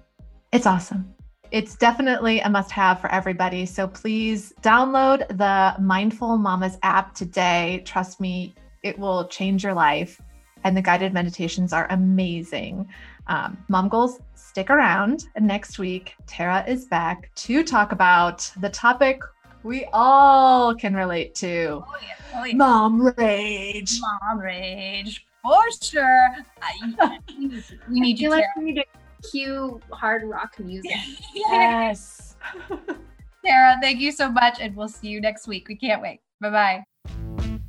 It's 0.51 0.65
awesome. 0.65 1.13
It's 1.51 1.75
definitely 1.75 2.39
a 2.39 2.49
must 2.49 2.71
have 2.71 2.99
for 2.99 3.11
everybody. 3.11 3.65
So 3.65 3.87
please 3.87 4.53
download 4.61 5.27
the 5.37 5.79
Mindful 5.81 6.37
Mamas 6.37 6.77
app 6.81 7.13
today. 7.13 7.83
Trust 7.85 8.19
me, 8.19 8.55
it 8.81 8.97
will 8.97 9.27
change 9.27 9.63
your 9.63 9.73
life. 9.73 10.19
And 10.63 10.75
the 10.75 10.81
guided 10.81 11.13
meditations 11.13 11.73
are 11.73 11.87
amazing. 11.89 12.87
Um, 13.27 13.57
Mom 13.67 13.89
Goals, 13.89 14.19
stick 14.33 14.69
around. 14.69 15.25
Next 15.39 15.77
week, 15.77 16.15
Tara 16.25 16.63
is 16.67 16.85
back 16.85 17.33
to 17.35 17.63
talk 17.63 17.91
about 17.91 18.49
the 18.61 18.69
topic 18.69 19.21
we 19.63 19.87
all 19.93 20.75
can 20.75 20.93
relate 20.93 21.33
to 21.35 21.83
Oh, 21.87 21.95
yeah. 22.01 22.22
Oh, 22.43 22.45
yeah. 22.45 22.55
mom 22.55 23.13
rage. 23.17 23.99
Mom 24.01 24.39
rage 24.39 25.25
for 25.41 25.63
sure. 25.81 26.35
I, 26.61 27.19
we 27.89 27.99
need 28.01 28.03
I 28.03 28.07
you, 28.07 28.17
feel 28.17 28.31
like 28.31 28.45
we 28.57 28.63
need 28.65 28.75
to 28.75 29.29
cue 29.29 29.79
hard 29.91 30.23
rock 30.25 30.59
music. 30.59 30.91
Yes. 31.33 32.35
Tara, 33.45 33.77
thank 33.81 33.99
you 33.99 34.11
so 34.11 34.29
much, 34.29 34.59
and 34.59 34.75
we'll 34.75 34.89
see 34.89 35.07
you 35.07 35.21
next 35.21 35.47
week. 35.47 35.67
We 35.69 35.75
can't 35.75 36.01
wait. 36.01 36.19
Bye 36.41 36.49
bye. 36.49 36.83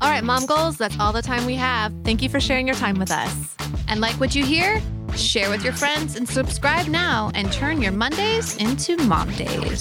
All 0.00 0.10
right, 0.10 0.24
mom 0.24 0.46
goals, 0.46 0.76
that's 0.76 0.98
all 0.98 1.12
the 1.12 1.22
time 1.22 1.46
we 1.46 1.54
have. 1.54 1.92
Thank 2.04 2.20
you 2.20 2.28
for 2.28 2.40
sharing 2.40 2.66
your 2.66 2.76
time 2.76 2.98
with 2.98 3.10
us. 3.10 3.56
And 3.88 4.00
like 4.00 4.14
what 4.16 4.34
you 4.34 4.44
hear? 4.44 4.82
Share 5.16 5.50
with 5.50 5.62
your 5.62 5.72
friends 5.72 6.16
and 6.16 6.28
subscribe 6.28 6.88
now 6.88 7.30
and 7.34 7.52
turn 7.52 7.80
your 7.80 7.92
Mondays 7.92 8.56
into 8.56 8.96
mom 9.04 9.32
days. 9.36 9.80